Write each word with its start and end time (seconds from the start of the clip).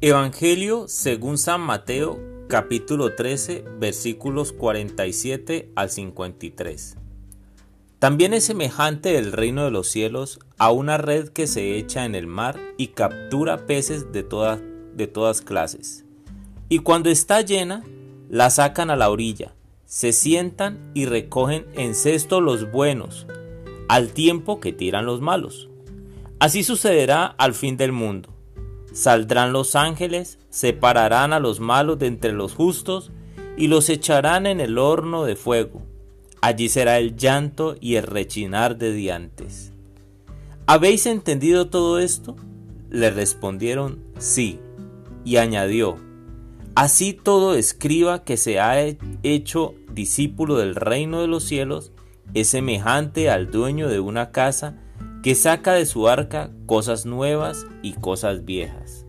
Evangelio 0.00 0.86
según 0.86 1.38
San 1.38 1.60
Mateo 1.60 2.20
capítulo 2.46 3.16
13 3.16 3.64
versículos 3.80 4.52
47 4.52 5.72
al 5.74 5.90
53. 5.90 6.96
También 7.98 8.32
es 8.32 8.44
semejante 8.44 9.18
el 9.18 9.32
reino 9.32 9.64
de 9.64 9.72
los 9.72 9.88
cielos 9.88 10.38
a 10.56 10.70
una 10.70 10.98
red 10.98 11.30
que 11.30 11.48
se 11.48 11.76
echa 11.76 12.04
en 12.04 12.14
el 12.14 12.28
mar 12.28 12.60
y 12.76 12.88
captura 12.88 13.66
peces 13.66 14.12
de, 14.12 14.22
de 14.94 15.06
todas 15.08 15.40
clases. 15.40 16.04
Y 16.68 16.78
cuando 16.78 17.10
está 17.10 17.40
llena, 17.40 17.82
la 18.28 18.50
sacan 18.50 18.90
a 18.90 18.96
la 18.96 19.10
orilla, 19.10 19.56
se 19.84 20.12
sientan 20.12 20.92
y 20.94 21.06
recogen 21.06 21.66
en 21.74 21.96
cesto 21.96 22.40
los 22.40 22.70
buenos, 22.70 23.26
al 23.88 24.12
tiempo 24.12 24.60
que 24.60 24.72
tiran 24.72 25.06
los 25.06 25.20
malos. 25.20 25.68
Así 26.38 26.62
sucederá 26.62 27.26
al 27.26 27.52
fin 27.52 27.76
del 27.76 27.90
mundo. 27.90 28.37
Saldrán 28.98 29.52
los 29.52 29.76
ángeles, 29.76 30.40
separarán 30.50 31.32
a 31.32 31.38
los 31.38 31.60
malos 31.60 32.00
de 32.00 32.08
entre 32.08 32.32
los 32.32 32.52
justos 32.52 33.12
y 33.56 33.68
los 33.68 33.90
echarán 33.90 34.44
en 34.44 34.58
el 34.58 34.76
horno 34.76 35.22
de 35.22 35.36
fuego. 35.36 35.82
Allí 36.40 36.68
será 36.68 36.98
el 36.98 37.14
llanto 37.14 37.76
y 37.80 37.94
el 37.94 38.02
rechinar 38.02 38.76
de 38.76 38.92
diantes. 38.92 39.72
¿Habéis 40.66 41.06
entendido 41.06 41.70
todo 41.70 42.00
esto? 42.00 42.34
Le 42.90 43.10
respondieron, 43.10 44.02
sí. 44.18 44.58
Y 45.24 45.36
añadió, 45.36 45.98
así 46.74 47.12
todo 47.12 47.54
escriba 47.54 48.24
que 48.24 48.36
se 48.36 48.58
ha 48.58 48.84
hecho 49.22 49.76
discípulo 49.92 50.56
del 50.56 50.74
reino 50.74 51.20
de 51.20 51.28
los 51.28 51.44
cielos 51.44 51.92
es 52.34 52.48
semejante 52.48 53.30
al 53.30 53.52
dueño 53.52 53.88
de 53.88 54.00
una 54.00 54.32
casa 54.32 54.76
que 55.28 55.34
saca 55.34 55.74
de 55.74 55.84
su 55.84 56.08
arca 56.08 56.50
cosas 56.64 57.04
nuevas 57.04 57.66
y 57.82 57.92
cosas 57.92 58.46
viejas. 58.46 59.04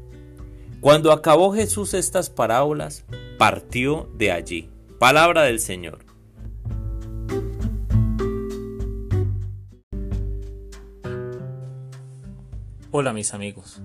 Cuando 0.82 1.14
acabó 1.14 1.54
Jesús 1.54 1.94
estas 1.94 2.30
parábolas, 2.30 3.06
partió 3.38 4.10
de 4.18 4.34
allí. 4.34 4.70
Palabra 5.00 5.44
del 5.44 5.62
Señor. 5.62 6.00
Hola 12.92 13.14
mis 13.14 13.34
amigos. 13.34 13.82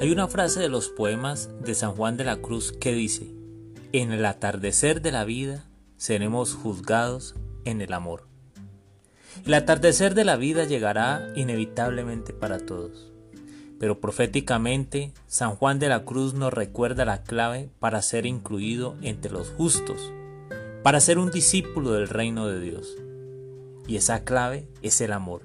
Hay 0.00 0.12
una 0.12 0.28
frase 0.28 0.60
de 0.60 0.68
los 0.68 0.90
poemas 0.90 1.50
de 1.64 1.74
San 1.74 1.96
Juan 1.96 2.16
de 2.16 2.22
la 2.22 2.36
Cruz 2.36 2.70
que 2.70 2.92
dice, 2.92 3.34
en 3.92 4.12
el 4.12 4.24
atardecer 4.26 5.02
de 5.02 5.10
la 5.10 5.24
vida 5.24 5.68
seremos 5.96 6.54
juzgados 6.54 7.34
en 7.64 7.80
el 7.80 7.92
amor. 7.94 8.31
El 9.44 9.54
atardecer 9.54 10.14
de 10.14 10.24
la 10.24 10.36
vida 10.36 10.64
llegará 10.64 11.32
inevitablemente 11.34 12.32
para 12.32 12.58
todos. 12.58 13.12
Pero 13.80 14.00
proféticamente, 14.00 15.12
San 15.26 15.56
Juan 15.56 15.80
de 15.80 15.88
la 15.88 16.04
Cruz 16.04 16.34
nos 16.34 16.52
recuerda 16.52 17.04
la 17.04 17.24
clave 17.24 17.68
para 17.80 18.00
ser 18.02 18.26
incluido 18.26 18.96
entre 19.02 19.32
los 19.32 19.48
justos, 19.50 20.12
para 20.84 21.00
ser 21.00 21.18
un 21.18 21.32
discípulo 21.32 21.92
del 21.92 22.08
reino 22.08 22.46
de 22.46 22.60
Dios. 22.60 22.96
Y 23.88 23.96
esa 23.96 24.22
clave 24.22 24.68
es 24.82 25.00
el 25.00 25.12
amor. 25.12 25.42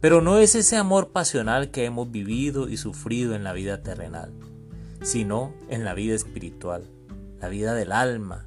Pero 0.00 0.20
no 0.20 0.38
es 0.38 0.54
ese 0.54 0.76
amor 0.76 1.10
pasional 1.10 1.70
que 1.70 1.86
hemos 1.86 2.10
vivido 2.10 2.68
y 2.68 2.76
sufrido 2.76 3.34
en 3.34 3.44
la 3.44 3.54
vida 3.54 3.82
terrenal, 3.82 4.32
sino 5.02 5.54
en 5.70 5.84
la 5.84 5.94
vida 5.94 6.14
espiritual, 6.14 6.84
la 7.40 7.48
vida 7.48 7.74
del 7.74 7.92
alma, 7.92 8.46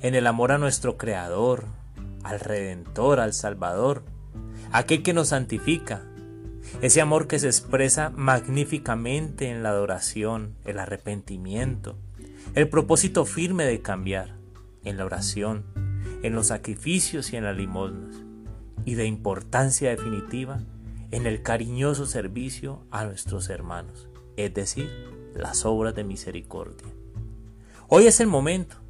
en 0.00 0.16
el 0.16 0.26
amor 0.26 0.50
a 0.50 0.58
nuestro 0.58 0.98
Creador, 0.98 1.66
al 2.22 2.40
Redentor, 2.40 3.20
al 3.20 3.32
Salvador, 3.32 4.04
aquel 4.72 5.02
que 5.02 5.12
nos 5.12 5.28
santifica. 5.28 6.02
Ese 6.80 7.00
amor 7.00 7.26
que 7.26 7.38
se 7.38 7.46
expresa 7.46 8.10
magníficamente 8.10 9.50
en 9.50 9.62
la 9.62 9.70
adoración, 9.70 10.54
el 10.64 10.78
arrepentimiento, 10.78 11.96
el 12.54 12.68
propósito 12.68 13.24
firme 13.24 13.64
de 13.64 13.82
cambiar, 13.82 14.36
en 14.84 14.96
la 14.96 15.04
oración, 15.04 15.64
en 16.22 16.34
los 16.34 16.48
sacrificios 16.48 17.32
y 17.32 17.36
en 17.36 17.44
las 17.44 17.56
limosnas, 17.56 18.16
y 18.84 18.94
de 18.94 19.06
importancia 19.06 19.90
definitiva 19.90 20.60
en 21.10 21.26
el 21.26 21.42
cariñoso 21.42 22.06
servicio 22.06 22.84
a 22.90 23.04
nuestros 23.04 23.50
hermanos, 23.50 24.08
es 24.36 24.52
decir, 24.54 24.90
las 25.34 25.64
obras 25.64 25.94
de 25.94 26.04
misericordia. 26.04 26.88
Hoy 27.88 28.06
es 28.06 28.20
el 28.20 28.28
momento 28.28 28.81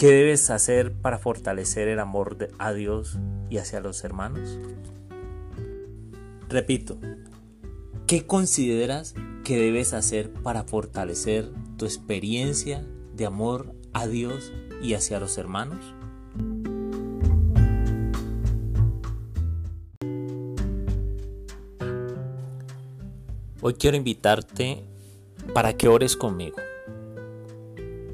¿Qué 0.00 0.10
debes 0.10 0.48
hacer 0.48 0.94
para 0.94 1.18
fortalecer 1.18 1.86
el 1.86 1.98
amor 1.98 2.48
a 2.58 2.72
Dios 2.72 3.18
y 3.50 3.58
hacia 3.58 3.80
los 3.80 4.02
hermanos? 4.02 4.58
Repito, 6.48 6.98
¿qué 8.06 8.26
consideras 8.26 9.14
que 9.44 9.58
debes 9.58 9.92
hacer 9.92 10.32
para 10.32 10.62
fortalecer 10.64 11.52
tu 11.76 11.84
experiencia 11.84 12.82
de 13.14 13.26
amor 13.26 13.74
a 13.92 14.06
Dios 14.06 14.54
y 14.80 14.94
hacia 14.94 15.20
los 15.20 15.36
hermanos? 15.36 15.94
Hoy 23.60 23.74
quiero 23.74 23.98
invitarte 23.98 24.82
para 25.52 25.74
que 25.76 25.88
ores 25.88 26.16
conmigo 26.16 26.56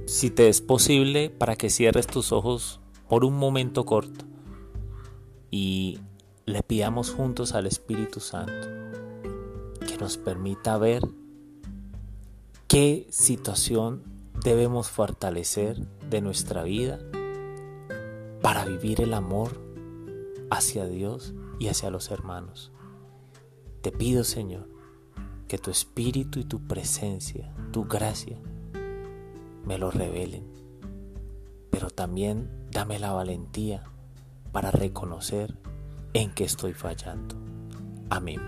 si 0.06 0.30
te 0.30 0.48
es 0.48 0.60
posible, 0.60 1.30
para 1.30 1.56
que 1.56 1.68
cierres 1.68 2.06
tus 2.06 2.32
ojos 2.32 2.80
por 3.08 3.24
un 3.24 3.36
momento 3.36 3.84
corto 3.84 4.24
y 5.50 5.98
le 6.44 6.62
pidamos 6.62 7.10
juntos 7.10 7.54
al 7.54 7.66
Espíritu 7.66 8.20
Santo 8.20 8.68
que 9.86 9.96
nos 9.98 10.16
permita 10.16 10.78
ver 10.78 11.02
qué 12.68 13.06
situación 13.10 14.02
debemos 14.44 14.90
fortalecer 14.90 15.84
de 16.08 16.20
nuestra 16.20 16.62
vida 16.62 17.00
para 18.42 18.64
vivir 18.64 19.00
el 19.00 19.12
amor 19.12 19.60
hacia 20.50 20.86
Dios 20.86 21.34
y 21.58 21.66
hacia 21.66 21.90
los 21.90 22.12
hermanos. 22.12 22.70
Te 23.82 23.90
pido, 23.90 24.22
Señor, 24.22 24.68
que 25.48 25.58
tu 25.58 25.70
espíritu 25.70 26.38
y 26.38 26.44
tu 26.44 26.66
presencia, 26.66 27.52
tu 27.72 27.84
gracia, 27.84 28.38
me 29.66 29.78
lo 29.78 29.90
revelen, 29.90 30.44
pero 31.70 31.90
también 31.90 32.48
dame 32.70 32.98
la 32.98 33.12
valentía 33.12 33.82
para 34.52 34.70
reconocer 34.70 35.58
en 36.14 36.32
qué 36.32 36.44
estoy 36.44 36.72
fallando. 36.72 37.36
Amén. 38.08 38.40